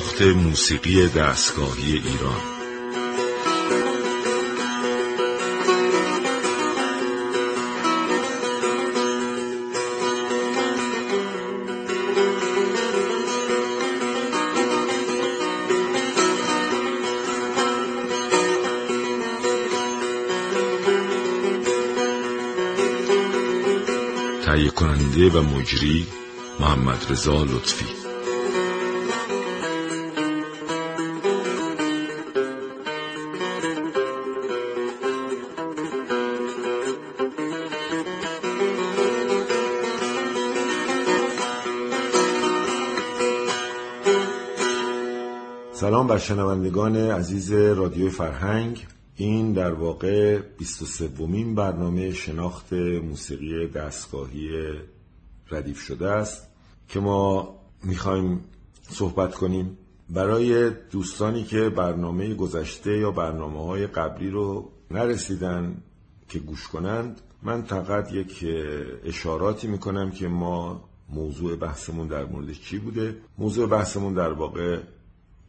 شناخت 0.00 0.22
موسیقی 0.22 1.08
دستگاهی 1.08 1.92
ایران. 1.92 2.40
تهیه 24.44 24.70
کننده 24.70 25.30
و 25.30 25.42
مجری 25.42 26.06
محمد 26.60 27.06
رضا 27.10 27.44
لطفی. 27.44 28.09
بر 46.10 46.18
شنوندگان 46.18 46.96
عزیز 46.96 47.52
رادیو 47.52 48.10
فرهنگ 48.10 48.86
این 49.16 49.52
در 49.52 49.72
واقع 49.72 50.38
23 50.58 51.06
ومین 51.06 51.54
برنامه 51.54 52.12
شناخت 52.12 52.72
موسیقی 52.72 53.66
دستگاهی 53.66 54.50
ردیف 55.50 55.80
شده 55.80 56.08
است 56.08 56.48
که 56.88 57.00
ما 57.00 57.54
می‌خوایم 57.84 58.44
صحبت 58.82 59.34
کنیم. 59.34 59.78
برای 60.08 60.70
دوستانی 60.70 61.44
که 61.44 61.68
برنامه 61.68 62.34
گذشته 62.34 62.98
یا 62.98 63.10
برنامه 63.10 63.66
های 63.66 63.86
قبلی 63.86 64.30
رو 64.30 64.70
نرسیدن 64.90 65.76
که 66.28 66.38
گوش 66.38 66.68
کنند 66.68 67.20
من 67.42 67.62
فقط 67.62 68.12
یک 68.12 68.46
اشاراتی 69.04 69.68
می‌کنم 69.68 70.10
که 70.10 70.28
ما 70.28 70.84
موضوع 71.08 71.56
بحثمون 71.56 72.08
در 72.08 72.24
مورد 72.24 72.52
چی 72.52 72.78
بوده؟ 72.78 73.16
موضوع 73.38 73.68
بحثمون 73.68 74.14
در 74.14 74.32
واقع 74.32 74.80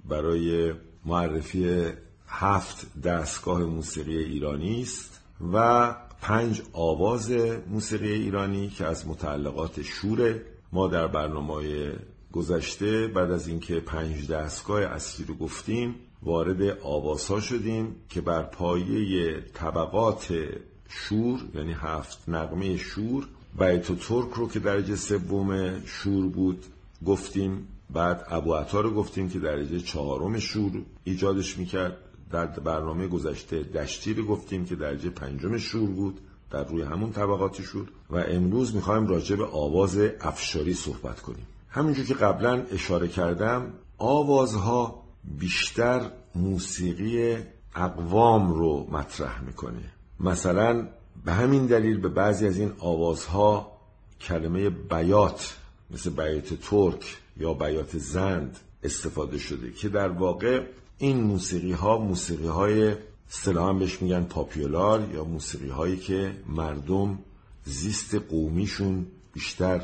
برای 0.06 0.74
معرفی 1.06 1.86
هفت 2.28 3.02
دستگاه 3.02 3.64
موسیقی 3.64 4.18
ایرانی 4.18 4.82
است 4.82 5.22
و 5.54 5.96
پنج 6.22 6.62
آواز 6.74 7.32
موسیقی 7.68 8.12
ایرانی 8.12 8.70
که 8.70 8.86
از 8.86 9.08
متعلقات 9.08 9.82
شوره 9.82 10.46
ما 10.72 10.88
در 10.88 11.08
برنامه 11.08 11.94
گذشته 12.32 13.08
بعد 13.08 13.32
از 13.32 13.48
اینکه 13.48 13.80
پنج 13.80 14.28
دستگاه 14.28 14.82
اصلی 14.82 15.26
رو 15.26 15.36
گفتیم 15.36 15.96
وارد 16.24 16.78
آوازها 16.84 17.40
شدیم 17.40 17.96
که 18.10 18.22
بر 18.22 18.44
پایه 18.44 19.42
طبقات 19.54 20.34
شور 20.90 21.40
یعنی 21.56 21.74
هفت 21.74 22.30
نقمه 22.30 22.78
شور 22.78 23.28
بیت 23.60 23.92
و 23.92 23.96
ترک 23.96 24.30
رو 24.34 24.50
که 24.50 24.60
درجه 24.60 24.96
سوم 24.96 25.82
شور 25.86 26.30
بود 26.30 26.66
گفتیم. 27.06 27.68
بعد 27.94 28.26
ابو 28.30 28.54
عطا 28.54 28.82
رو 28.82 28.94
گفتیم 28.94 29.30
که 29.30 29.40
درجه 29.40 29.80
چهارم 29.80 30.40
شور 30.40 30.82
ایجادش 31.04 31.58
می‌کرد. 31.58 31.98
در 32.32 32.46
برنامه 32.46 33.08
گذشته 33.08 33.64
دشتی 33.64 34.14
رو 34.14 34.26
گفتیم 34.26 34.66
که 34.66 34.76
درجه 34.76 35.10
پنجم 35.10 35.58
شور 35.58 35.90
بود. 35.90 36.20
در 36.52 36.64
روی 36.64 36.82
همون 36.82 37.12
طبقات 37.12 37.62
شور 37.62 37.88
و 38.10 38.18
امروز 38.18 38.76
می‌خوایم 38.76 39.08
راجع 39.08 39.36
به 39.36 39.46
آواز 39.46 39.98
افشاری 40.22 40.74
صحبت 40.74 41.20
کنیم. 41.20 41.48
همینجور 41.70 42.06
که 42.06 42.14
قبلا 42.14 42.66
اشاره 42.72 43.08
کردم 43.08 43.74
آوازها 43.98 45.04
بیشتر 45.40 46.12
موسیقی 46.36 47.38
اقوام 47.76 48.54
رو 48.54 48.88
مطرح 48.92 49.42
می‌کنه. 49.42 49.84
مثلا 50.20 50.88
به 51.26 51.34
همین 51.34 51.66
دلیل 51.66 51.98
به 51.98 52.10
بعضی 52.10 52.48
از 52.48 52.58
این 52.58 52.72
آوازها 52.80 53.72
کلمه 54.22 54.70
بیات 54.70 55.58
مثل 55.92 56.10
بیات 56.10 56.54
ترک 56.54 57.18
یا 57.38 57.54
بیات 57.54 57.98
زند 57.98 58.60
استفاده 58.84 59.38
شده 59.38 59.72
که 59.72 59.90
در 59.90 60.10
واقع 60.10 60.66
این 60.98 61.24
موسیقی 61.24 61.72
ها 61.72 61.98
موسیقی 61.98 62.48
های 62.48 62.96
هم 63.48 63.80
بهش 63.80 64.02
میگن 64.02 64.24
پاپیولار 64.24 65.10
یا 65.14 65.24
موسیقی 65.24 65.70
هایی 65.70 65.98
که 65.98 66.36
مردم 66.50 67.20
زیست 67.64 68.16
قومیشون 68.16 69.06
بیشتر 69.34 69.82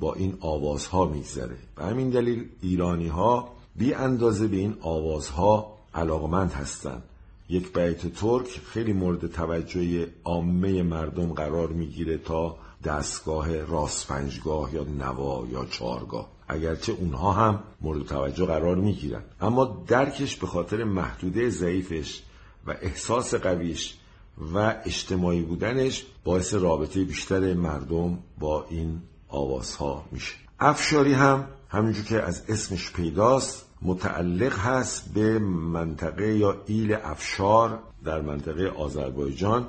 با 0.00 0.14
این 0.14 0.36
آوازها 0.40 1.04
میگذره. 1.04 1.56
به 1.76 1.84
همین 1.84 2.10
دلیل 2.10 2.48
ایرانی 2.60 3.08
ها 3.08 3.48
بی 3.76 3.94
اندازه 3.94 4.48
به 4.48 4.56
این 4.56 4.76
آوازها 4.80 5.78
علاقمند 5.94 6.52
هستند 6.52 7.02
یک 7.48 7.72
بیت 7.72 8.14
ترک 8.14 8.60
خیلی 8.66 8.92
مورد 8.92 9.26
توجه 9.26 10.08
عامه 10.24 10.82
مردم 10.82 11.32
قرار 11.32 11.68
می‌گیره 11.68 12.18
تا 12.18 12.56
دستگاه 12.84 13.64
راست 13.64 14.08
پنجگاه 14.08 14.74
یا 14.74 14.84
نوا 14.84 15.46
یا 15.50 15.64
چارگاه 15.64 16.31
اگرچه 16.52 16.92
اونها 16.92 17.32
هم 17.32 17.62
مورد 17.80 18.06
توجه 18.06 18.46
قرار 18.46 18.76
می‌گیرن 18.76 19.22
اما 19.40 19.84
درکش 19.86 20.36
به 20.36 20.46
خاطر 20.46 20.84
محدوده 20.84 21.50
ضعیفش 21.50 22.22
و 22.66 22.74
احساس 22.82 23.34
قویش 23.34 23.94
و 24.54 24.74
اجتماعی 24.84 25.42
بودنش 25.42 26.04
باعث 26.24 26.54
رابطه 26.54 27.04
بیشتر 27.04 27.54
مردم 27.54 28.18
با 28.38 28.66
این 28.70 29.02
آوازها 29.28 30.04
میشه. 30.12 30.34
افشاری 30.60 31.12
هم 31.12 31.44
همینجور 31.68 32.04
که 32.04 32.22
از 32.22 32.42
اسمش 32.48 32.92
پیداست 32.92 33.66
متعلق 33.82 34.58
هست 34.58 35.12
به 35.14 35.38
منطقه 35.38 36.36
یا 36.36 36.62
ایل 36.66 36.96
افشار 37.04 37.78
در 38.04 38.20
منطقه 38.20 38.68
آذربایجان 38.68 39.66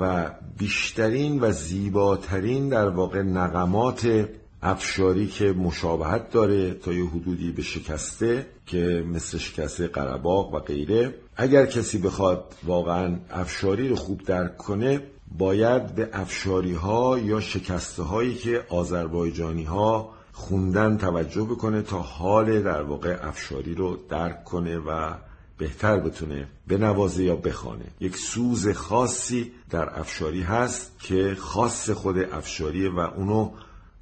و 0.00 0.30
بیشترین 0.58 1.40
و 1.40 1.52
زیباترین 1.52 2.68
در 2.68 2.88
واقع 2.88 3.22
نقمات 3.22 4.28
افشاری 4.62 5.26
که 5.26 5.52
مشابهت 5.52 6.30
داره 6.30 6.74
تا 6.74 6.92
یه 6.92 7.06
حدودی 7.06 7.52
به 7.52 7.62
شکسته 7.62 8.46
که 8.66 9.04
مثل 9.12 9.38
شکسته 9.38 9.86
قرباق 9.86 10.54
و 10.54 10.58
غیره 10.58 11.14
اگر 11.36 11.66
کسی 11.66 11.98
بخواد 11.98 12.54
واقعا 12.62 13.16
افشاری 13.30 13.88
رو 13.88 13.96
خوب 13.96 14.22
درک 14.22 14.56
کنه 14.56 15.00
باید 15.38 15.94
به 15.94 16.08
افشاری 16.12 16.72
ها 16.72 17.18
یا 17.18 17.40
شکسته 17.40 18.02
هایی 18.02 18.34
که 18.34 18.64
آذربایجانی 18.68 19.64
ها 19.64 20.10
خوندن 20.32 20.96
توجه 20.96 21.42
بکنه 21.42 21.82
تا 21.82 21.98
حال 21.98 22.62
در 22.62 22.82
واقع 22.82 23.18
افشاری 23.22 23.74
رو 23.74 23.98
درک 24.08 24.44
کنه 24.44 24.78
و 24.78 25.14
بهتر 25.58 25.98
بتونه 26.00 26.48
بنوازه 26.68 27.24
یا 27.24 27.36
بخوانه. 27.36 27.84
یک 28.00 28.16
سوز 28.16 28.68
خاصی 28.68 29.52
در 29.70 30.00
افشاری 30.00 30.42
هست 30.42 30.92
که 31.00 31.36
خاص 31.38 31.90
خود 31.90 32.18
افشاریه 32.18 32.90
و 32.90 32.98
اونو 32.98 33.50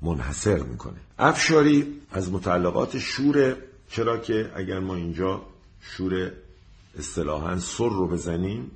منحصر 0.03 0.59
می‌کنه. 0.59 1.01
افشاری 1.19 2.01
از 2.13 2.33
متعلقات 2.33 2.99
شوره 2.99 3.57
چرا 3.91 4.19
که 4.19 4.53
اگر 4.55 4.79
ما 4.79 4.95
اینجا 4.95 5.43
شور 5.81 6.33
اصطلاحا 6.99 7.59
سر 7.59 7.89
رو 7.89 8.09
بزنیم 8.09 8.71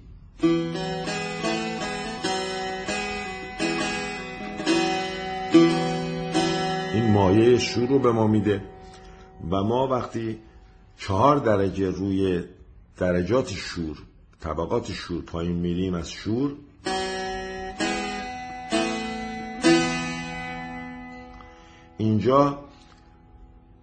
این 6.94 7.10
مایه 7.12 7.58
شور 7.58 7.88
رو 7.88 7.98
به 7.98 8.12
ما 8.12 8.26
میده 8.26 8.62
و 9.50 9.62
ما 9.62 9.88
وقتی 9.88 10.38
چهار 10.98 11.36
درجه 11.36 11.90
روی 11.90 12.44
درجات 12.98 13.52
شور 13.52 13.98
طبقات 14.40 14.92
شور 14.92 15.22
پایین 15.22 15.56
میریم 15.56 15.94
از 15.94 16.10
شور 16.10 16.52
اینجا 22.14 22.58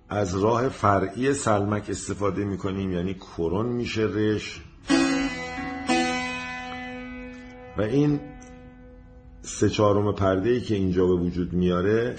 از 0.09 0.37
راه 0.37 0.69
فرعی 0.69 1.33
سلمک 1.33 1.85
استفاده 1.89 2.45
می‌کنیم 2.45 2.91
یعنی 2.91 3.13
کرون 3.13 3.65
میشه 3.65 4.01
رش 4.01 4.61
و 7.77 7.81
این 7.81 8.19
سه 9.41 9.69
چهارم 9.69 10.15
پرده 10.15 10.49
ای 10.49 10.61
که 10.61 10.75
اینجا 10.75 11.07
به 11.07 11.13
وجود 11.13 11.53
میاره 11.53 12.15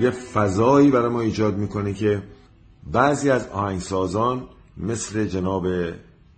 یه 0.00 0.10
فضایی 0.10 0.90
برای 0.90 1.08
ما 1.08 1.20
ایجاد 1.20 1.56
می‌کنه 1.56 1.92
که 1.92 2.22
بعضی 2.92 3.30
از 3.30 3.48
آهنگسازان 3.48 4.48
مثل 4.76 5.24
جناب 5.24 5.66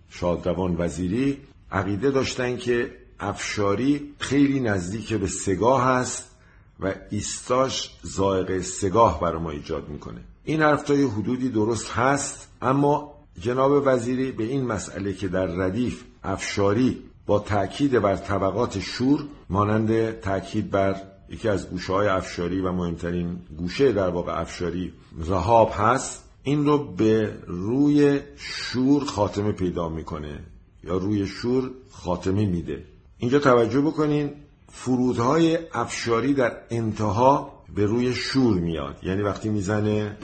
شادروان 0.09 0.75
وزیری 0.79 1.37
عقیده 1.71 2.11
داشتن 2.11 2.57
که 2.57 2.91
افشاری 3.19 4.13
خیلی 4.19 4.59
نزدیک 4.59 5.13
به 5.13 5.27
سگاه 5.27 5.83
هست. 5.83 6.32
و 6.79 6.93
ایستاش 7.09 7.91
زائق 8.01 8.61
سگاه 8.61 9.21
برای 9.21 9.41
ما 9.41 9.51
ایجاد 9.51 9.89
می‌کنه. 9.89 10.21
این 10.43 10.61
حرف 10.61 10.83
تا 10.83 10.93
حدودی 10.93 11.49
درست 11.49 11.91
هست 11.91 12.47
اما 12.61 13.13
جناب 13.39 13.83
وزیری 13.85 14.31
به 14.31 14.43
این 14.43 14.65
مسئله 14.65 15.13
که 15.13 15.27
در 15.27 15.45
ردیف 15.45 16.03
افشاری 16.23 17.03
با 17.25 17.39
تاکید 17.39 17.99
بر 17.99 18.15
طبقات 18.15 18.79
شور 18.79 19.25
مانند 19.49 20.11
تاکید 20.11 20.71
بر 20.71 20.95
یکی 21.29 21.49
از 21.49 21.69
گوشه 21.69 21.93
های 21.93 22.07
افشاری 22.07 22.61
و 22.61 22.71
مهمترین 22.71 23.37
گوشه 23.57 23.91
در 23.91 24.09
واقع 24.09 24.41
افشاری 24.41 24.93
رهاب 25.27 25.71
هست 25.77 26.23
این 26.43 26.65
رو 26.65 26.77
به 26.77 27.37
روی 27.47 28.19
شور 28.35 29.05
خاتمه 29.05 29.51
پیدا 29.51 29.89
می‌کنه 29.89 30.39
یا 30.83 30.97
روی 30.97 31.27
شور 31.27 31.71
خاتمه 31.91 32.45
میده. 32.45 32.85
اینجا 33.17 33.39
توجه 33.39 33.81
بکنین 33.81 34.31
فرودهای 34.75 35.59
افشاری 35.73 36.33
در 36.33 36.57
انتها 36.69 37.63
به 37.75 37.85
روی 37.85 38.13
شور 38.13 38.59
میاد. 38.59 38.99
یعنی 39.03 39.21
وقتی 39.21 39.49
می‌زنه 39.49 40.17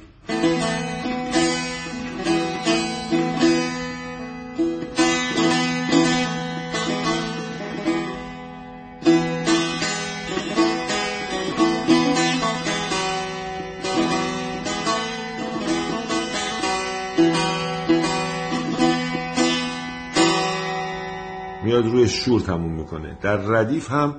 میاد 21.63 21.85
روی 21.85 22.07
شور 22.07 22.41
تموم 22.41 22.73
می‌کنه. 22.73 23.17
در 23.21 23.37
ردیف 23.37 23.91
هم 23.91 24.15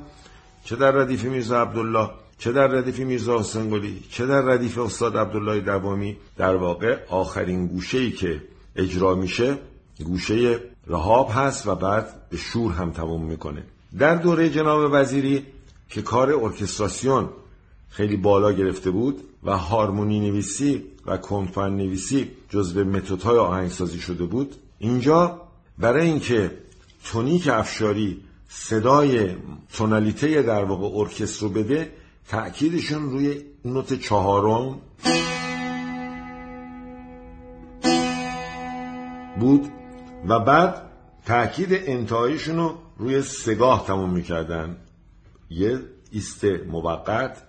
چه 0.71 0.77
در 0.77 0.91
ردیف 0.91 1.25
میرزا 1.25 1.63
عبدالله 1.63 2.11
چه 2.39 2.53
در 2.53 2.67
ردیف 2.67 2.99
میرزا 2.99 3.39
حسین 3.39 3.71
گلی 3.71 4.03
چه 4.11 4.27
در 4.27 4.41
ردیف 4.41 4.79
استاد 4.79 5.17
عبدالله 5.17 5.61
دوامی. 5.61 6.17
در 6.37 6.57
واقع 6.57 6.99
آخرین 7.09 7.67
گوشه 7.67 7.99
ای 7.99 8.11
که 8.11 8.43
اجرا 8.77 9.15
میشه 9.15 9.59
گوشه 10.05 10.59
رهاب 10.87 11.31
هست 11.35 11.67
و 11.67 11.75
بعد 11.75 12.29
به 12.31 12.37
شور 12.37 12.73
هم 12.73 12.91
تموم 12.91 13.25
می‌کنه. 13.25 13.63
در 13.99 14.15
دوره 14.15 14.51
جناب 14.51 14.91
وزیری 14.93 15.47
که 15.89 16.03
کار 16.03 16.33
ارکستراسیون 16.33 17.29
خیلی 17.89 18.17
بالا 18.17 18.53
گرفته 18.53 18.91
بود 18.91 19.25
و 19.45 19.57
هارمونی 19.57 20.21
نویسی 20.21 20.85
و 21.07 21.17
کنفن 21.17 21.71
نویسی 21.71 22.31
جزو 22.49 22.85
متدهای 22.85 23.39
آهنگسازی 23.39 24.01
شده 24.01 24.25
بود 24.25 24.55
اینجا 24.79 25.41
برای 25.79 26.07
اینکه 26.07 26.51
تونیک 27.05 27.49
افشاری 27.49 28.21
صدای 28.53 29.37
تونالیته 29.73 30.43
در 30.43 30.65
واقع 30.65 30.99
ارکستر 30.99 31.47
رو 31.47 31.53
بده 31.53 31.93
تأکیدشون 32.29 33.11
روی 33.11 33.45
نوت 33.65 33.95
چهارم 34.01 34.81
بود 39.41 39.69
و 40.29 40.41
بعد 40.41 40.83
تأکید 41.27 41.69
انتهایشون 41.73 42.57
رو 42.57 42.79
روی 42.99 43.23
سگاه 43.23 43.87
تموم 43.87 44.11
می‌کردن. 44.11 44.77
یه 45.51 45.81
ایست 46.11 46.45
موقت. 46.45 47.43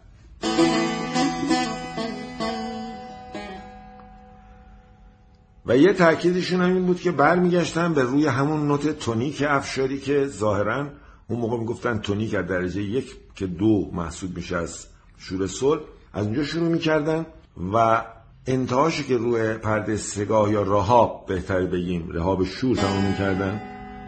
و 5.71 5.77
یه 5.77 5.93
تأکیدشون 5.93 6.61
هم 6.61 6.73
این 6.73 6.85
بود 6.85 6.99
که 6.99 7.11
برمیگشتن 7.11 7.93
به 7.93 8.03
روی 8.03 8.27
همون 8.27 8.67
نوت 8.67 8.99
تونیک 8.99 9.43
افشاری 9.47 9.99
که 9.99 10.27
ظاهرا 10.27 10.87
اون 11.27 11.39
موقع 11.39 11.57
می‌گفتن 11.57 11.99
تونیک 11.99 12.35
از 12.35 12.47
درجه 12.47 12.81
یک 12.81 13.15
که 13.35 13.47
دو 13.47 13.89
محسوب 13.93 14.35
میشه 14.35 14.57
از 14.57 14.85
شور 15.17 15.47
سل 15.47 15.77
از 16.13 16.25
اونجا 16.25 16.43
شروع 16.43 16.67
می‌کردن 16.67 17.25
و 17.73 18.01
انتهاش 18.47 19.03
که 19.03 19.17
روی 19.17 19.53
پرده 19.53 19.97
سگاه 19.97 20.51
یا 20.51 20.61
رهاب 20.61 21.25
بهتر 21.27 21.65
بگیم 21.65 22.09
رهاب 22.09 22.43
شور 22.43 22.77
تمام 22.77 23.05
می‌کردن 23.05 23.61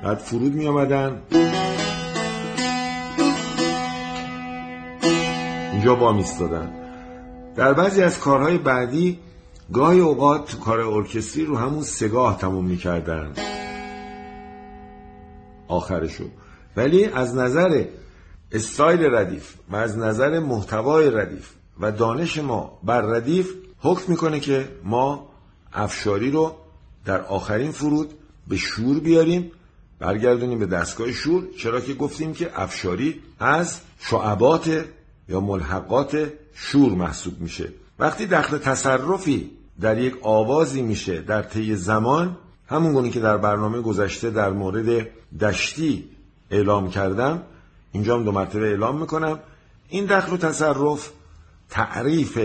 بعد 0.03 0.17
فرود 0.17 0.53
میامدن 0.53 1.21
اینجا 5.71 5.95
با 5.95 6.11
میستادن 6.11 6.73
در 7.55 7.73
بعضی 7.73 8.01
از 8.03 8.19
کارهای 8.19 8.57
بعدی 8.57 9.19
گاهی 9.71 9.99
اوقات 9.99 10.59
کار 10.59 10.79
ارکستری 10.79 11.45
رو 11.45 11.57
همون 11.57 11.83
سگاه 11.83 12.37
تموم 12.37 12.65
می‌کردن. 12.65 13.33
آخرشو. 15.67 16.23
ولی 16.77 17.05
از 17.05 17.35
نظر 17.35 17.85
استایل 18.51 19.15
ردیف 19.15 19.53
و 19.69 19.75
از 19.75 19.97
نظر 19.97 20.39
محتوای 20.39 21.11
ردیف 21.11 21.49
و 21.79 21.91
دانش 21.91 22.37
ما 22.37 22.79
بر 22.83 23.01
ردیف 23.01 23.53
حکم 23.79 24.11
می‌کنه 24.11 24.39
که 24.39 24.69
ما 24.83 25.29
افشاری 25.73 26.31
رو 26.31 26.55
در 27.05 27.21
آخرین 27.21 27.71
فرود 27.71 28.13
به 28.47 28.57
شور 28.57 28.99
بیاریم 28.99 29.51
برگردونیم 29.99 30.59
به 30.59 30.65
دستگاه 30.65 31.11
شور 31.11 31.43
چرا 31.57 31.81
که 31.81 31.93
گفتیم 31.93 32.33
که 32.33 32.61
افشاری 32.61 33.21
از 33.39 33.79
شعبات 33.99 34.85
یا 35.29 35.39
ملحقات 35.41 36.31
شور 36.53 36.91
محسوب 36.91 37.41
میشه. 37.41 37.69
وقتی 37.99 38.25
دخل 38.25 38.57
تصرفی 38.57 39.51
در 39.81 39.97
یک 39.97 40.15
آوازی 40.21 40.81
میشه 40.81 41.21
در 41.21 41.41
طی 41.41 41.75
زمان 41.75 42.37
همون 42.69 42.93
گونه 42.93 43.09
که 43.09 43.19
در 43.19 43.37
برنامه 43.37 43.81
گذشته 43.81 44.29
در 44.29 44.49
مورد 44.49 45.07
دشتی 45.41 46.09
اعلام 46.51 46.89
کردم 46.89 47.41
اینجا 47.91 48.15
هم 48.15 48.23
دو 48.23 48.31
مرتبه 48.31 48.67
اعلام 48.67 48.99
می‌کنم. 48.99 49.39
این 49.89 50.05
دخل 50.05 50.33
و 50.33 50.37
تصرف 50.37 51.09
تعریف 51.69 52.39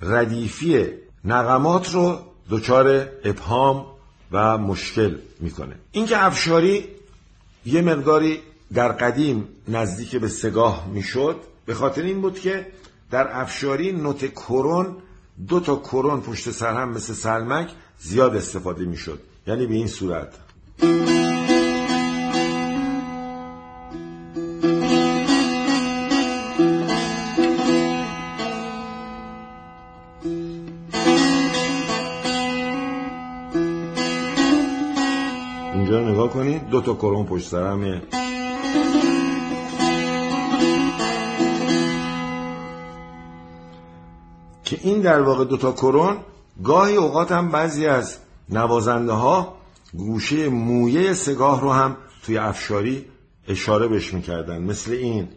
ردیفی 0.00 0.86
نغمات 1.24 1.94
رو 1.94 2.18
دچار 2.50 3.08
ابهام 3.24 3.86
و 4.32 4.58
مشکل 4.58 5.16
می‌کنه. 5.40 5.74
اینکه 5.92 6.24
افشاری 6.24 6.84
یه 7.66 7.82
مقداری 7.82 8.40
در 8.74 8.92
قدیم 8.92 9.48
نزدیک 9.68 10.16
به 10.16 10.28
سگاه 10.28 10.88
می‌شد 10.88 11.36
به 11.66 11.74
خاطر 11.74 12.02
این 12.02 12.20
بود 12.20 12.40
که 12.40 12.66
در 13.10 13.40
افشاری 13.40 13.92
نوت 13.92 14.32
کرون 14.32 14.96
دو 15.48 15.60
تا 15.60 15.76
کرون 15.76 16.20
پشت 16.20 16.50
سر 16.50 16.74
هم 16.74 16.88
مثل 16.88 17.12
سلمک 17.12 17.70
زیاد 17.98 18.36
استفاده 18.36 18.84
می‌شد. 18.84 19.20
یعنی 19.46 19.66
به 19.66 19.74
این 19.74 19.86
صورت. 19.86 20.28
اینجا 35.74 36.00
نگاه 36.00 36.30
کنید. 36.30 36.68
دو 36.68 36.80
تا 36.80 36.94
کرون 36.94 37.26
پشت 37.26 37.48
سر 37.48 37.66
همه. 37.66 38.02
که 44.66 44.78
این 44.82 45.00
در 45.00 45.20
واقع 45.20 45.44
دوتا 45.44 45.72
کرون 45.72 46.16
گاهی 46.64 46.96
اوقات 46.96 47.32
هم 47.32 47.50
بعضی 47.50 47.86
از 47.86 48.16
نوازنده 48.48 49.12
ها 49.12 49.56
گوشه 49.94 50.48
مویه 50.48 51.14
سگاه 51.14 51.60
رو 51.60 51.72
هم 51.72 51.96
توی 52.22 52.38
افشاری 52.38 53.04
اشاره 53.48 53.88
بهش 53.88 54.14
می‌کردن. 54.14 54.62
مثل 54.62 54.92
این. 54.92 55.28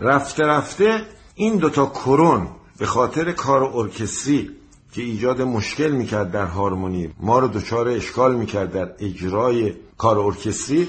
رفته 0.00 0.44
رفته 0.44 1.02
این 1.34 1.56
دوتا 1.56 1.86
کرون 1.86 2.48
به 2.78 2.86
خاطر 2.86 3.32
کار 3.32 3.62
ارکستری 3.74 4.50
که 4.92 5.02
ایجاد 5.02 5.42
مشکل 5.42 5.90
می‌کرد 5.90 6.30
در 6.30 6.44
هارمونی 6.44 7.14
ما 7.20 7.38
رو 7.38 7.48
دچار 7.48 7.88
اشکال 7.88 8.34
می‌کرد 8.36 8.72
در 8.72 8.92
اجرای 8.98 9.72
کار 9.98 10.18
ارکستری 10.18 10.88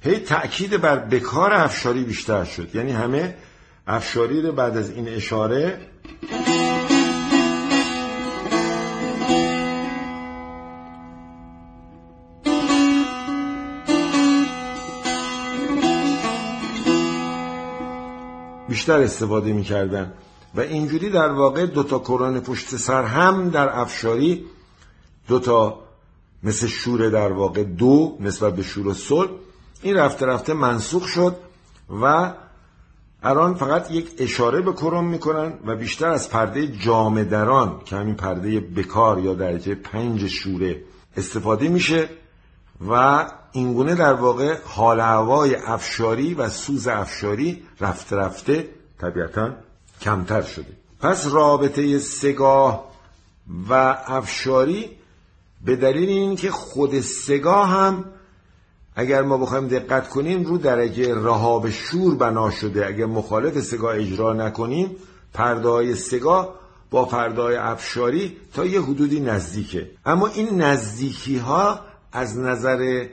هی 0.00 0.18
تأکید 0.18 0.80
بر 0.80 0.96
بکار 0.96 1.52
افشاری 1.52 2.04
بیشتر 2.04 2.44
شد. 2.44 2.74
یعنی 2.74 2.92
همه 2.92 3.34
افشاری 3.86 4.42
رو 4.42 4.52
بعد 4.52 4.76
از 4.76 4.90
این 4.90 5.08
اشاره 5.08 5.78
بیشتر 18.68 19.00
استفاده 19.00 19.52
می‌کردن. 19.52 20.12
و 20.54 20.60
اینجوری 20.60 21.10
در 21.10 21.32
واقع 21.32 21.66
دوتا 21.66 21.98
کرون 21.98 22.40
پشت 22.40 22.76
سر 22.76 23.04
هم 23.04 23.50
در 23.50 23.80
افشاری 23.80 24.44
دوتا 25.28 25.78
مثل 26.42 26.66
شور 26.66 27.10
در 27.10 27.32
واقع 27.32 27.62
دو 27.62 28.16
نسبت 28.20 28.56
به 28.56 28.62
شور 28.62 28.94
سل 28.94 29.26
این 29.82 29.96
رفته 29.96 30.26
رفته 30.26 30.54
منسوخ 30.54 31.06
شد 31.06 31.36
و 32.02 32.32
الان 33.22 33.54
فقط 33.54 33.90
یک 33.90 34.10
اشاره 34.18 34.60
به 34.60 34.72
کرون 34.72 35.04
می‌کنن 35.04 35.52
و 35.66 35.76
بیشتر 35.76 36.08
از 36.08 36.30
پرده 36.30 36.66
جامدران 36.66 37.80
که 37.84 37.96
همین 37.96 38.14
پرده 38.14 38.60
بکار 38.60 39.18
یا 39.18 39.34
درجه 39.34 39.74
پنج 39.74 40.26
شوره 40.26 40.82
استفاده 41.16 41.68
میشه 41.68 42.08
و 42.90 43.26
اینگونه 43.52 43.94
در 43.94 44.12
واقع 44.12 44.56
حال 44.64 45.00
هوای 45.00 45.54
افشاری 45.54 46.34
و 46.34 46.48
سوز 46.48 46.88
افشاری 46.88 47.62
رفته 47.80 48.16
رفته 48.16 48.68
طبیعتا 49.00 49.50
کمتر 50.02 50.42
شده. 50.42 50.76
پس 51.00 51.26
رابطه 51.26 51.98
سگاه 51.98 52.92
و 53.68 53.72
افشاری 54.06 54.90
به 55.64 55.76
دلیل 55.76 56.08
اینکه 56.08 56.50
خود 56.50 57.00
سگاه 57.00 57.68
هم 57.68 58.04
اگر 58.96 59.22
ما 59.22 59.38
بخوایم 59.38 59.68
دقت 59.68 60.08
کنیم 60.08 60.44
رو 60.44 60.58
درجه 60.58 61.14
رهاب 61.14 61.70
شور 61.70 62.14
بنا 62.14 62.50
شده. 62.50 62.86
اگر 62.86 63.06
مخالف 63.06 63.60
سگاه 63.60 63.96
اجرا 63.96 64.32
نکنیم 64.32 64.96
پرده 65.34 65.68
های 65.68 65.94
سگاه 65.94 66.54
با 66.90 67.04
پرده 67.04 67.42
های 67.42 67.56
افشاری 67.56 68.36
تا 68.54 68.64
یه 68.64 68.82
حدودی 68.82 69.20
نزدیکه. 69.20 69.90
اما 70.06 70.26
این 70.26 70.62
نزدیکی 70.62 71.38
ها 71.38 71.80
از 72.12 72.38
نظر 72.38 73.06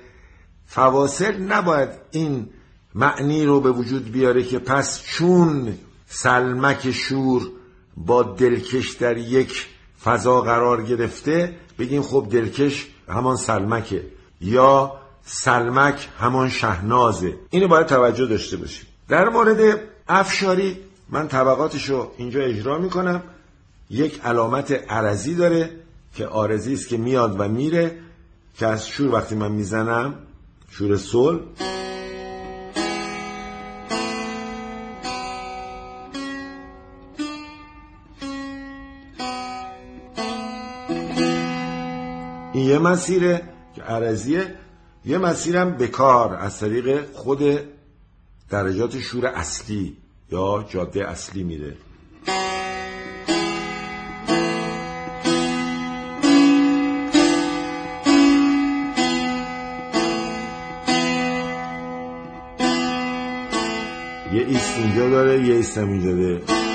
فواصل 0.66 1.38
نباید 1.38 1.90
این 2.12 2.50
معنی 2.96 3.46
رو 3.46 3.62
به 3.62 3.72
وجود 3.72 4.12
بیاره 4.12 4.44
که 4.44 4.60
پس 4.60 5.04
چون 5.04 5.78
سلمک 6.10 6.92
شور 6.92 7.50
با 7.98 8.24
دلکش 8.24 8.90
در 8.90 9.18
یک 9.18 9.68
فضا 10.04 10.42
قرار 10.42 10.84
گرفته 10.84 11.56
بگیم 11.80 12.02
خب 12.02 12.28
دلکش 12.32 12.88
همان 13.10 13.36
سلمکه 13.36 14.06
یا 14.42 14.94
سلمک 15.26 16.08
همان 16.20 16.50
شهنازه. 16.50 17.34
اینو 17.50 17.68
باید 17.68 17.88
توجه 17.88 18.26
داشته 18.26 18.58
باشیم. 18.58 18.86
در 19.08 19.30
مورد 19.30 19.80
افشاری 20.08 20.78
من 21.10 21.28
طبقاتش 21.28 21.90
رو 21.90 22.12
اینجا 22.18 22.42
اجرا 22.42 22.78
می‌کنم. 22.78 23.24
یک 23.90 24.22
علامت 24.26 24.72
عرضی 24.72 25.36
داره 25.36 25.70
که 26.16 26.28
آرزی 26.28 26.74
است 26.74 26.88
که 26.88 26.98
میاد 26.98 27.40
و 27.40 27.48
میره 27.48 28.00
که 28.58 28.68
از 28.68 28.88
شور 28.88 29.14
وقتی 29.14 29.36
من 29.36 29.52
می‌زنم 29.52 30.16
شور 30.70 30.98
سل 30.98 31.40
مسیره 42.80 43.42
که 43.76 43.82
عرضیه 43.82 44.56
یه 45.06 45.18
مسیرم 45.18 45.78
بکار 45.78 46.36
از 46.36 46.60
طریق 46.60 47.14
خود 47.14 47.60
درجات 48.50 49.00
شور 49.00 49.26
اصلی 49.26 49.98
یا 50.32 50.66
جاده 50.70 51.08
اصلی 51.08 51.44
میره. 51.44 51.78
یه 64.34 64.46
ایست 64.48 64.78
اینجا 64.78 65.10
داره 65.10 65.48
یه 65.48 65.56
ایست 65.56 65.78
هم 65.78 65.90
اینجا 65.90 66.16
داره. 66.16 66.69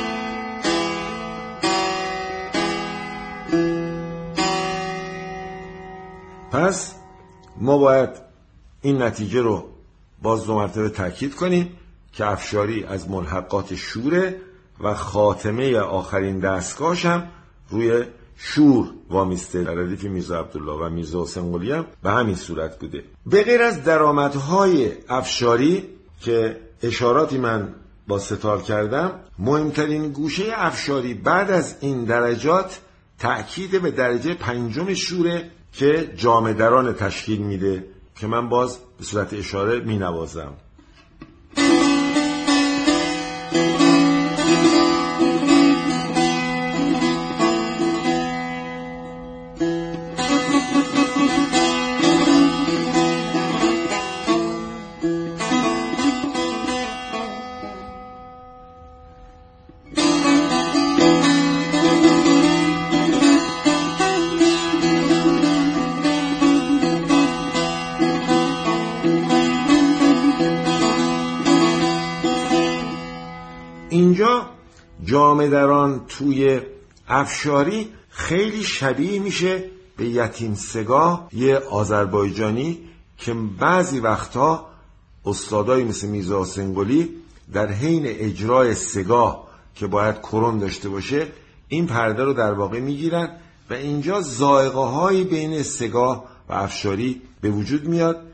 پس 6.64 6.94
ما 7.60 7.78
باید 7.78 8.10
این 8.82 9.02
نتیجه 9.02 9.40
رو 9.40 9.64
باز 10.22 10.46
دو 10.46 10.54
مرتبه 10.54 10.88
تاکید 10.88 11.34
کنیم 11.34 11.76
که 12.12 12.26
افشاری 12.26 12.84
از 12.84 13.10
ملحقات 13.10 13.74
شوره 13.74 14.40
و 14.80 14.94
خاتمه 14.94 15.78
آخرین 15.78 16.38
دستگاهش 16.38 17.06
هم 17.06 17.28
روی 17.70 18.04
شور 18.36 18.90
وامیسته 19.10 19.70
ردیف 19.70 20.04
میرزا 20.04 20.40
عبدالله 20.40 20.86
و 20.86 20.88
میرزا 20.88 21.22
حسین 21.22 21.54
هم 21.54 21.86
به 22.02 22.10
همین 22.10 22.34
صورت 22.34 22.78
بوده. 22.78 23.04
به 23.26 23.42
غیر 23.42 23.62
از 23.62 23.84
درآمدهای 23.84 24.92
افشاری 25.08 25.88
که 26.20 26.60
اشاراتی 26.82 27.38
من 27.38 27.74
با 28.08 28.18
ستار 28.18 28.62
کردم 28.62 29.12
مهمترین 29.38 30.12
گوشه 30.12 30.44
افشاری 30.54 31.14
بعد 31.14 31.50
از 31.50 31.76
این 31.80 32.04
درجات 32.04 32.80
تأکید 33.18 33.82
به 33.82 33.90
درجه 33.90 34.34
پنجم 34.34 34.94
شوره 34.94 35.50
که 35.76 36.12
جامدران 36.16 36.92
تشکیل 36.92 37.38
میده 37.40 37.84
که 38.16 38.26
من 38.26 38.48
باز 38.48 38.78
به 38.98 39.04
صورت 39.04 39.34
اشاره 39.34 39.80
می 39.80 39.98
توی 76.18 76.60
افشاری 77.08 77.88
خیلی 78.08 78.62
شبیه 78.62 79.20
میشه 79.20 79.64
به 79.96 80.04
یتیم 80.04 80.54
سگاه 80.54 81.28
یه 81.32 81.58
آذربایجانی 81.58 82.78
که 83.18 83.34
بعضی 83.60 84.00
وقتها 84.00 84.68
استادایی 85.26 85.84
مثل 85.84 86.08
میزا 86.08 86.44
سنگولی 86.44 87.10
در 87.52 87.72
حین 87.72 88.02
اجرای 88.06 88.74
سگاه 88.74 89.48
که 89.74 89.86
باید 89.86 90.18
کرون 90.18 90.58
داشته 90.58 90.88
باشه 90.88 91.26
این 91.68 91.86
پرده 91.86 92.24
رو 92.24 92.32
در 92.32 92.52
واقع 92.52 92.80
می‌گیرن 92.80 93.28
و 93.70 93.74
اینجا 93.74 94.20
زائقه 94.20 94.78
های 94.78 95.24
بین 95.24 95.62
سگاه 95.62 96.24
و 96.48 96.52
افشاری 96.52 97.22
به 97.40 97.50
وجود 97.50 97.84
میاد. 97.88 98.26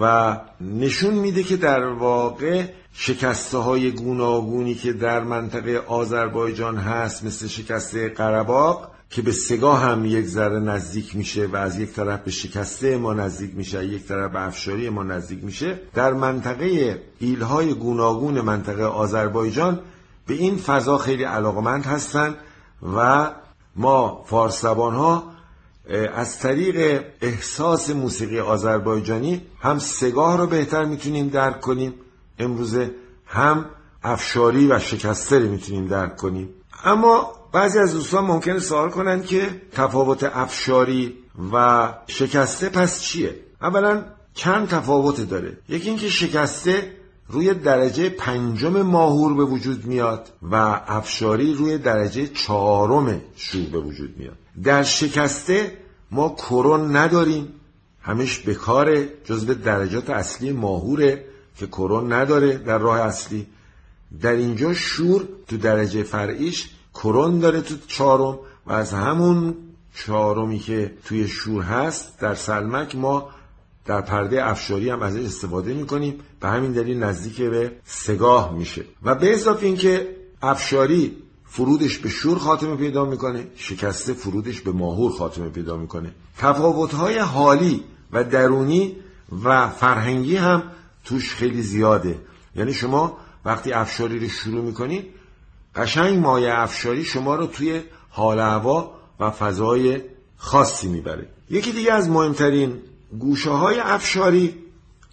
و 0.00 0.36
نشون 0.60 1.14
میده 1.14 1.42
که 1.42 1.56
در 1.56 1.84
واقع 1.84 2.64
شکسته 2.92 3.58
های 3.58 3.90
گوناگونی 3.90 4.74
که 4.74 4.92
در 4.92 5.20
منطقه 5.20 5.82
آذربایجان 5.86 6.76
هست 6.76 7.24
مثل 7.24 7.46
شکسته 7.46 8.08
قرباق 8.08 8.90
که 9.10 9.22
به 9.22 9.32
سگاه 9.32 9.82
هم 9.82 10.04
یک 10.04 10.26
ذره 10.26 10.58
نزدیک 10.60 11.16
میشه 11.16 11.46
و 11.46 11.56
از 11.56 11.78
یک 11.78 11.92
طرف 11.92 12.20
به 12.20 12.30
شکسته 12.30 12.96
ما 12.96 13.14
نزدیک 13.14 13.50
میشه 13.54 13.86
یک 13.86 14.06
طرف 14.06 14.32
به 14.32 14.46
افشاری 14.46 14.88
ما 14.88 15.02
نزدیک 15.02 15.44
میشه 15.44 15.80
در 15.94 16.12
منطقه 16.12 17.00
ایلهای 17.18 17.74
گوناگون 17.74 18.40
منطقه 18.40 18.84
آذربایجان 18.84 19.80
به 20.26 20.34
این 20.34 20.56
فضا 20.56 20.98
خیلی 20.98 21.24
علاقمند 21.24 21.86
هستند 21.86 22.34
و 22.96 23.30
ما 23.76 24.24
فارسبان 24.26 24.94
ها 24.94 25.35
از 26.14 26.38
طریق 26.38 27.04
احساس 27.20 27.90
موسیقی 27.90 28.40
آذربایجانی 28.40 29.42
هم 29.60 29.78
سگاه 29.78 30.38
رو 30.38 30.46
بهتر 30.46 30.84
می‌تونیم 30.84 31.28
درک 31.28 31.60
کنیم. 31.60 31.94
امروزه 32.38 32.90
هم 33.26 33.66
افشاری 34.02 34.66
و 34.66 34.78
شکسته 34.78 35.38
رو 35.38 35.50
می‌تونیم 35.50 35.86
درک 35.86 36.16
کنیم. 36.16 36.48
اما 36.84 37.32
بعضی 37.52 37.78
از 37.78 37.92
دوستان 37.92 38.24
ممکنه 38.24 38.58
سوال 38.58 38.90
کنن 38.90 39.22
که 39.22 39.62
تفاوت 39.72 40.24
افشاری 40.24 41.18
و 41.52 41.88
شکسته 42.06 42.68
پس 42.68 43.00
چیه؟ 43.00 43.34
اولا 43.62 44.04
چند 44.34 44.68
تفاوت 44.68 45.28
داره؟ 45.28 45.58
یکی 45.68 45.88
اینکه 45.88 46.08
شکسته 46.08 46.95
روی 47.28 47.54
درجه 47.54 48.08
پنجم 48.08 48.82
ماهور 48.82 49.34
به 49.34 49.44
وجود 49.44 49.86
میاد 49.86 50.28
و 50.42 50.54
افشاری 50.86 51.54
روی 51.54 51.78
درجه 51.78 52.26
چهارم 52.26 53.20
شور 53.36 53.66
به 53.72 53.78
وجود 53.78 54.14
میاد. 54.18 54.36
در 54.62 54.82
شکسته 54.82 55.78
ما 56.10 56.28
کرون 56.28 56.96
نداریم. 56.96 57.52
همش 58.00 58.48
بکاره 58.48 59.08
جزو 59.24 59.54
درجات 59.54 60.10
اصلی 60.10 60.52
ماهوره 60.52 61.24
که 61.56 61.66
کرون 61.66 62.12
نداره 62.12 62.56
در 62.58 62.78
راه 62.78 63.00
اصلی. 63.00 63.46
در 64.20 64.32
اینجا 64.32 64.74
شور 64.74 65.28
تو 65.48 65.56
درجه 65.56 66.02
فرعیش 66.02 66.70
کرون 66.94 67.38
داره 67.38 67.60
تو 67.60 67.74
چهارم 67.86 68.38
و 68.66 68.72
از 68.72 68.92
همون 68.92 69.54
چهارمی 69.94 70.58
که 70.58 70.94
توی 71.04 71.28
شور 71.28 71.62
هست 71.62 72.20
در 72.20 72.34
سلمک 72.34 72.96
ما 72.96 73.28
در 73.86 74.00
پرده 74.00 74.48
افشاری 74.50 74.90
هم 74.90 75.02
ازش 75.02 75.24
استفاده 75.24 75.74
می‌کنیم. 75.74 76.20
به 76.40 76.48
همین 76.48 76.72
دلیل 76.72 77.02
نزدیک 77.02 77.42
به 77.42 77.72
سگاه 77.84 78.54
میشه. 78.54 78.84
و 79.02 79.14
به 79.14 79.34
اضافه 79.34 79.66
اینکه 79.66 80.16
افشاری 80.42 81.16
فرودش 81.44 81.98
به 81.98 82.08
شور 82.08 82.38
خاتمه 82.38 82.76
پیدا 82.76 83.04
می‌کنه 83.04 83.46
شکسته 83.56 84.12
فرودش 84.12 84.60
به 84.60 84.72
ماهور 84.72 85.12
خاتمه 85.12 85.48
پیدا 85.48 85.76
می‌کنه. 85.76 86.12
تفاوتهای 86.38 87.18
حالی 87.18 87.84
و 88.12 88.24
درونی 88.24 88.96
و 89.44 89.68
فرهنگی 89.68 90.36
هم 90.36 90.62
توش 91.04 91.34
خیلی 91.34 91.62
زیاده. 91.62 92.18
یعنی 92.56 92.72
شما 92.72 93.18
وقتی 93.44 93.72
افشاری 93.72 94.18
رو 94.18 94.28
شروع 94.28 94.64
می‌کنید 94.64 95.04
قشنگ 95.74 96.18
مایه 96.18 96.58
افشاری 96.58 97.04
شما 97.04 97.34
رو 97.34 97.46
توی 97.46 97.82
حال 98.10 98.38
هوا 98.38 98.94
و 99.20 99.30
فضای 99.30 100.00
خاصی 100.36 100.88
می‌بره. 100.88 101.28
یکی 101.50 101.72
دیگه 101.72 101.92
از 101.92 102.08
مهمترین 102.08 102.78
گوشه 103.18 103.50
های 103.50 103.80
افشاری 103.80 104.54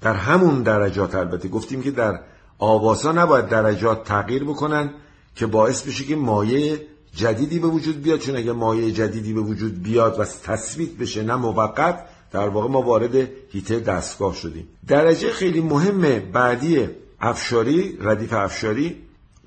در 0.02 0.14
همون 0.14 0.64
درجات 0.64 1.16
البته. 1.16 1.48
گفتیم 1.48 1.82
که 1.82 1.92
در 1.92 2.20
آواسا 2.60 3.12
نباید 3.12 3.48
درجات 3.50 4.04
تغییر 4.04 4.44
بکنن 4.44 4.90
که 5.36 5.46
باعث 5.46 5.82
بشه 5.82 6.04
که 6.04 6.16
مایه 6.16 6.88
جدیدی 7.16 7.60
به 7.60 7.68
وجود 7.68 8.02
بیاد. 8.02 8.20
چون 8.20 8.36
اگه 8.36 8.52
مایه 8.52 8.92
جدیدی 8.92 9.34
به 9.34 9.42
وجود 9.42 9.84
بیاد 9.84 10.20
و 10.20 10.26
تثبیت 10.26 10.92
بشه 10.92 11.24
نه 11.24 11.36
موقت 11.36 12.06
در 12.32 12.50
واقع 12.50 12.68
ما 12.68 12.82
وارد 12.82 13.30
هیته 13.52 13.80
دستگاه 13.80 14.36
شدیم. 14.36 14.68
درجه 14.88 15.32
خیلی 15.32 15.62
مهم 15.62 16.32
بعدی 16.32 16.90
افشاری 17.20 17.98
ردیف 18.02 18.34
افشاری 18.34 18.98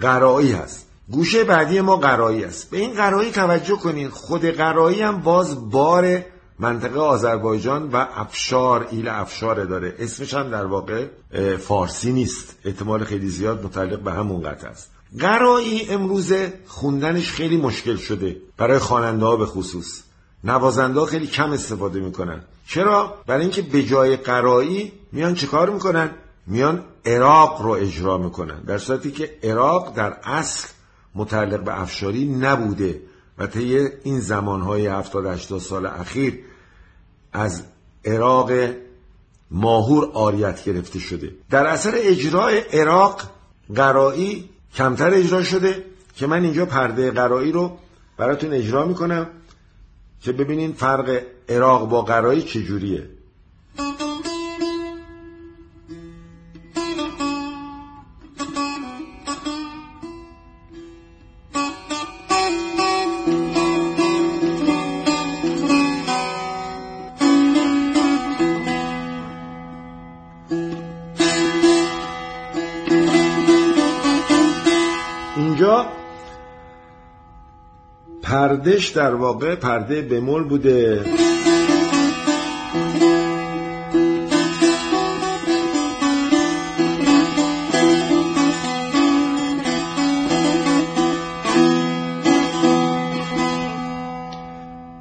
قرایی 0.01 0.53
هست. 0.53 0.87
گوشه 1.11 1.45
بعدی 1.45 1.81
ما 1.81 1.97
قرایی 1.97 2.45
است. 2.45 2.71
به 2.71 2.79
این 2.79 2.95
قرایی 2.95 3.31
توجه 3.31 3.77
کنید 3.77 4.11
خود 4.11 4.45
قرایی 4.45 5.03
هم 5.03 5.21
باز 5.21 5.71
بار 5.71 6.23
منطقه 6.59 7.01
آذربایجان 7.01 7.91
و 7.91 8.07
افشار 8.15 8.89
ایل 8.91 9.09
افشار 9.09 9.65
داره. 9.65 9.95
اسمش 9.99 10.35
هم 10.35 10.51
در 10.51 10.65
واقع 10.65 11.07
فارسی 11.57 12.13
نیست. 12.13 12.55
احتمال 12.65 13.05
خیلی 13.05 13.29
زیاد 13.29 13.65
متعلق 13.65 14.01
به 14.01 14.13
همون 14.13 14.43
قطع 14.43 14.69
است. 14.69 14.91
قرایی 15.19 15.91
امروزه 15.91 16.53
خوندنش 16.67 17.31
خیلی 17.31 17.57
مشکل 17.57 17.97
شده 17.97 18.37
برای 18.57 18.79
خواننده 18.79 19.25
ها 19.25 19.37
به 19.37 19.47
خصوص. 19.47 20.03
نوازنده 20.45 21.01
ها 21.01 21.07
خیلی 21.07 21.27
کم 21.27 21.53
استفاده 21.53 22.01
می‌کنن. 22.01 22.43
چرا؟ 22.67 23.15
برای 23.27 23.43
اینکه 23.43 23.63
به 23.63 23.83
جای 23.83 24.17
قرایی 24.17 24.93
میان 25.13 25.35
چه 25.35 25.47
کار 25.47 25.71
می‌کنن؟ 25.71 26.11
میان 26.47 26.85
عراق 27.05 27.63
رو 27.63 27.71
اجرا 27.71 28.19
می‌کنن. 28.19 28.61
در 28.61 28.79
صورتی 28.79 29.11
که 29.11 29.39
عراق 29.43 29.95
در 29.95 30.17
اصل 30.25 30.69
متعلق 31.15 31.65
به 31.65 31.81
افشاری 31.81 32.25
نبوده. 32.25 33.01
و 33.39 33.47
طی 33.47 33.79
این 34.05 34.21
زمانهای 34.21 34.87
70 34.87 35.27
80 35.27 35.61
سال 35.61 35.87
اخیر 35.87 36.39
از 37.33 37.63
عراق 38.05 38.53
ماهور 39.51 40.11
آریت 40.15 40.65
گرفته 40.65 40.99
شده. 40.99 41.33
در 41.51 41.67
اثر 41.67 41.93
اجرای 41.95 42.59
عراق 42.59 43.23
قرایی 43.75 44.51
کمتر 44.75 45.15
اجرا 45.15 45.43
شده 45.43 45.85
که 46.15 46.27
من 46.27 46.43
اینجا 46.43 46.67
پرده 46.67 47.11
قرایی 47.11 47.53
رو 47.53 47.79
براتون 48.17 48.53
اجرا 48.53 48.85
می‌کنم 48.85 49.27
که 50.21 50.33
ببینین 50.33 50.73
فرق 50.73 51.23
عراق 51.49 51.89
با 51.89 52.03
قرایی 52.03 52.43
چجوریه. 52.43 53.11
پردش 78.47 78.89
در 78.89 79.15
واقع 79.15 79.55
پرده 79.55 80.03
بمول 80.03 80.45
بوده. 80.45 81.05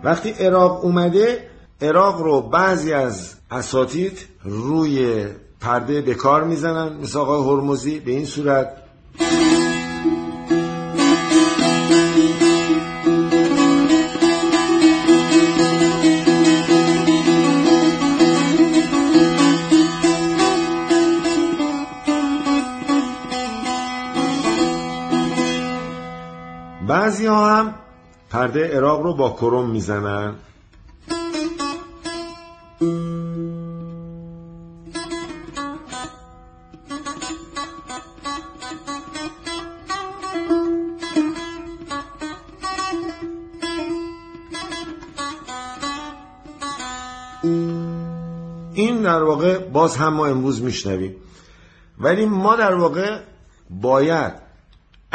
وقتی 0.03 0.29
عراق 0.29 0.85
اومده 0.85 1.49
عراق 1.81 2.21
رو 2.21 2.41
بعضی 2.41 2.93
از 2.93 3.33
اساتید 3.51 4.25
روی 4.43 5.25
پرده 5.61 6.01
به 6.01 6.13
کار 6.13 6.43
می‌زنن 6.43 6.97
مثل 7.01 7.19
آقای 7.19 7.55
هرمزی 7.55 7.99
به 7.99 8.11
این 8.11 8.25
صورت. 8.25 8.85
بعضی 27.05 27.25
ها 27.25 27.55
هم 27.55 27.75
پرده 28.29 28.67
عراق 28.77 29.01
رو 29.01 29.13
با 29.13 29.29
کرم 29.41 29.69
می‌زنن. 29.69 30.35
این 48.73 49.01
در 49.01 49.23
واقع 49.23 49.57
باز 49.57 49.97
هم 49.97 50.13
ما 50.13 50.25
امروز 50.25 50.61
میشنویم. 50.61 51.15
ولی 51.99 52.25
ما 52.25 52.55
در 52.55 52.75
واقع 52.75 53.19
باید 53.69 54.44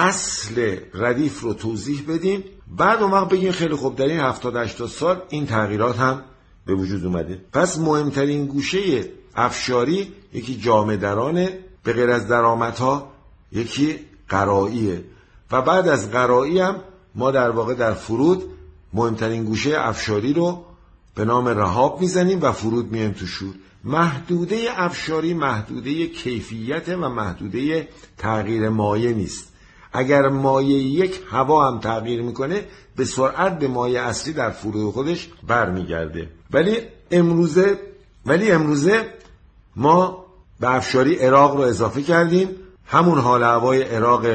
اصل 0.01 0.77
ردیف 0.95 1.41
رو 1.41 1.55
توضیح 1.55 2.05
بدیم. 2.09 2.45
بعد 2.77 3.03
اون 3.03 3.11
وقت 3.11 3.29
بگیم 3.29 3.53
خیلی 3.53 3.75
خوب 3.75 3.97
در 3.97 4.05
این 4.05 4.21
70 4.21 4.57
80 4.57 4.89
سال 4.89 5.23
این 5.29 5.47
تغییرات 5.47 5.99
هم 5.99 6.23
به 6.67 6.75
وجود 6.75 7.05
اومده. 7.07 7.41
پس 7.53 7.79
مهمترین 7.79 8.47
گوشه 8.47 9.05
افشاری 9.37 10.13
یکی 10.33 10.57
جامع 10.57 10.97
درانه 10.97 11.59
به 11.85 11.93
غیر 11.93 12.11
از 12.11 12.29
درآمدها 12.29 13.11
یکی 13.53 13.99
قرائیه. 14.29 15.05
و 15.51 15.63
بعد 15.63 15.89
از 15.89 16.11
قرایی 16.11 16.59
هم 16.59 16.77
ما 17.15 17.31
در 17.31 17.51
واقع 17.51 17.75
در 17.75 17.95
فرود 17.95 18.43
مهمترین 18.93 19.45
گوشه 19.45 19.73
افشاری 19.77 20.33
رو 20.33 20.65
به 21.15 21.25
نام 21.25 21.49
رهاب 21.49 22.01
می‌زنیم 22.01 22.43
و 22.43 22.53
فرود 22.53 22.93
میایم 22.93 23.13
تو 23.13 23.27
شور. 23.27 23.55
محدوده 23.85 24.67
افشاری 24.77 25.35
محدوده 25.35 26.07
کیفیت 26.07 26.89
و 26.89 27.09
محدوده 27.09 27.89
تغییر 28.19 28.69
مایه 28.69 29.13
نیست. 29.13 29.50
اگر 29.93 30.29
مایه 30.29 30.79
یک 30.79 31.21
هوا 31.31 31.69
هم 31.69 31.81
تغییر 31.81 32.23
می‌کنه 32.23 32.65
به 32.97 33.05
سرعت 33.05 33.59
به 33.59 33.69
مایه 33.69 34.01
اصلی 34.01 34.33
در 34.33 34.51
فرود 34.51 34.93
خودش 34.93 35.29
برمیگرده. 35.47 36.29
ولی 36.51 36.77
امروزه 37.11 37.79
ولی 38.27 38.51
امروزه 38.51 39.07
ما 39.77 40.25
به 40.61 40.75
افشاری 40.75 41.15
عراق 41.15 41.57
رو 41.57 41.61
اضافه 41.61 42.03
کردیم. 42.03 42.49
همون 42.87 43.19
حال 43.19 43.43
هوای 43.43 43.83
عراق 43.83 44.27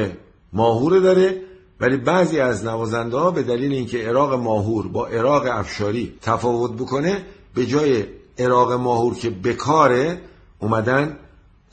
ماهور 0.52 0.98
داره 0.98 1.42
ولی 1.80 1.96
بعضی 1.96 2.40
از 2.40 2.64
نوازنده 2.64 3.16
ها 3.16 3.30
به 3.30 3.42
دلیل 3.42 3.72
اینکه 3.72 3.98
عراق 3.98 4.34
ماهور 4.34 4.88
با 4.88 5.06
عراق 5.06 5.46
افشاری 5.50 6.14
تفاوت 6.22 6.72
بکنه 6.72 7.24
به 7.54 7.66
جای 7.66 8.04
عراق 8.38 8.72
ماهور 8.72 9.14
که 9.14 9.30
بکاره 9.30 10.20
اومدن 10.58 11.16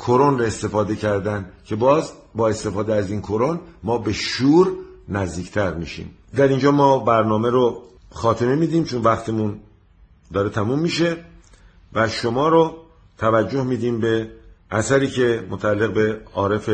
کرون 0.07 0.39
رو 0.39 0.45
استفاده 0.45 0.95
کردن 0.95 1.49
که 1.65 1.75
باز 1.75 2.11
با 2.35 2.49
استفاده 2.49 2.93
از 2.93 3.11
این 3.11 3.21
کرون 3.21 3.59
ما 3.83 3.97
به 3.97 4.13
شور 4.13 4.71
نزدیکتر 5.09 5.73
میشیم. 5.73 6.11
در 6.35 6.47
اینجا 6.47 6.71
ما 6.71 6.99
برنامه 6.99 7.49
رو 7.49 7.83
خاتمه 8.09 8.55
میدیم 8.55 8.83
چون 8.83 9.01
وقتمون 9.01 9.59
داره 10.33 10.49
تموم 10.49 10.79
میشه 10.79 11.17
و 11.93 12.09
شما 12.09 12.47
رو 12.47 12.75
توجه 13.17 13.63
میدیم 13.63 13.99
به 13.99 14.29
اثری 14.71 15.07
که 15.07 15.47
متعلق 15.49 15.93
به 15.93 16.21
عارف 16.33 16.69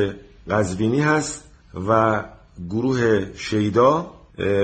قزوینی 0.50 1.02
هست 1.02 1.44
و 1.88 2.24
گروه 2.70 3.26
شیدا 3.36 4.12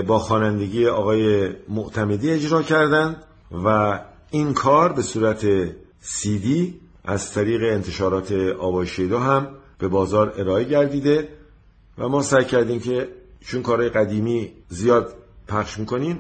با 0.08 0.20
خوانندگی 0.20 0.88
آقای 0.88 1.50
معتمدی 1.70 2.32
اجرا 2.32 2.62
کردند 2.62 3.24
و 3.66 4.00
این 4.32 4.54
کار 4.54 4.94
به 4.94 5.02
صورت 5.02 5.46
سیدی 6.02 6.80
از 7.06 7.34
طریق 7.34 7.64
انتشارات 7.64 8.32
آوای 8.60 8.88
شیدا 8.88 9.20
هم 9.20 9.48
به 9.78 9.88
بازار 9.88 10.34
ارائه 10.38 10.64
گردیده 10.64 11.30
و 11.98 12.10
ما 12.10 12.22
سعی 12.22 12.46
کردیم 12.46 12.80
که 12.80 13.10
چون 13.42 13.62
کارهای 13.62 13.90
قدیمی 13.90 14.52
زیاد 14.70 15.14
پخش 15.48 15.80
می‌کنیم 15.80 16.20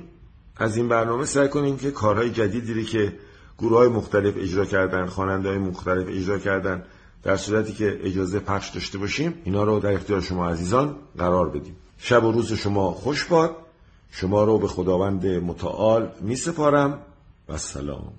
از 0.57 0.77
این 0.77 0.87
برنامه 0.87 1.25
سعی 1.25 1.47
کنیم 1.47 1.77
که 1.77 1.91
کارهای 1.91 2.29
جدیدی 2.29 2.85
که 2.85 3.13
گروه 3.59 3.77
های 3.77 3.87
مختلف 3.87 4.33
اجرا 4.37 4.65
کردن 4.65 5.05
خواننده 5.05 5.49
های 5.49 5.57
مختلف 5.57 6.07
اجرا 6.07 6.39
کردن 6.39 6.83
در 7.23 7.37
صورتی 7.37 7.73
که 7.73 7.99
اجازه 8.03 8.39
پخش 8.39 8.69
داشته 8.69 8.97
باشیم 8.97 9.33
اینا 9.43 9.63
رو 9.63 9.79
در 9.79 9.93
اختیار 9.93 10.21
شما 10.21 10.49
عزیزان 10.49 10.95
قرار 11.17 11.49
بدیم. 11.49 11.75
شب 11.97 12.23
و 12.23 12.31
روز 12.31 12.53
شما 12.53 12.91
خوش 12.91 13.25
باد. 13.25 13.55
شما 14.11 14.43
رو 14.43 14.59
به 14.59 14.67
خداوند 14.67 15.25
متعال 15.25 16.11
می 16.21 16.35
سپارم 16.35 16.99
و 17.49 17.57
سلام. 17.57 18.13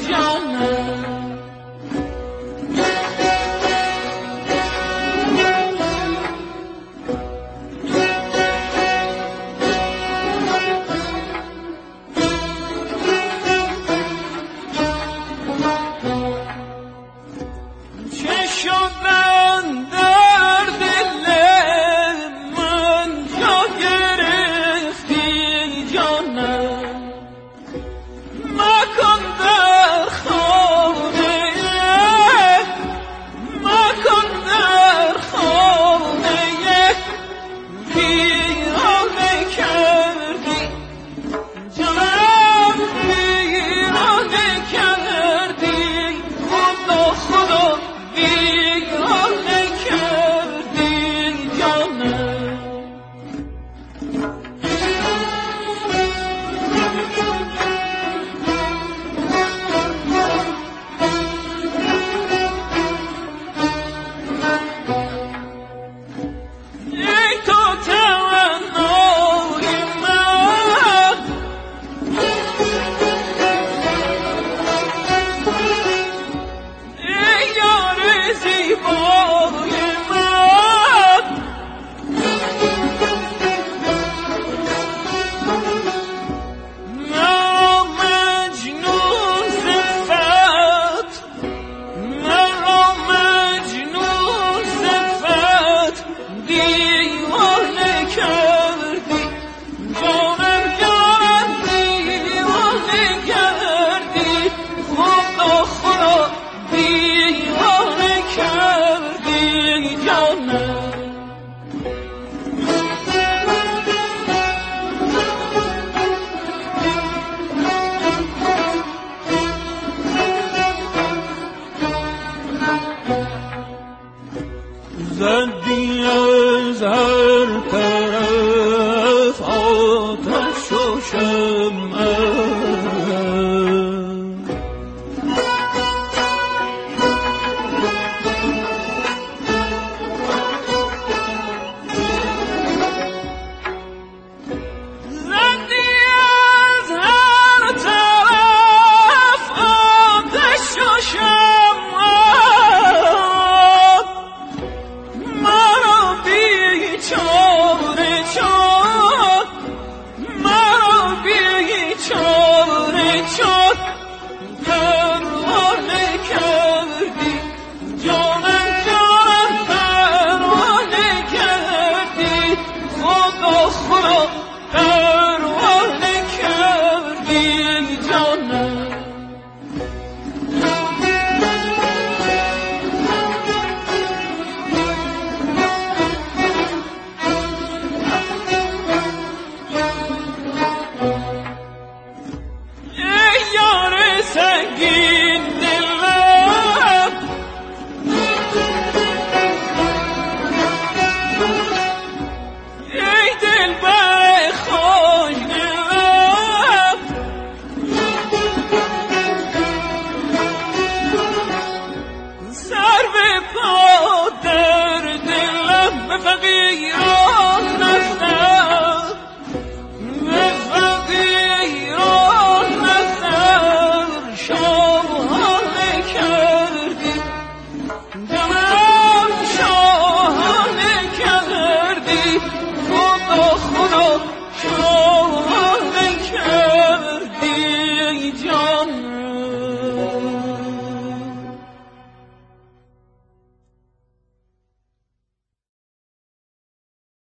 John. 0.00 0.31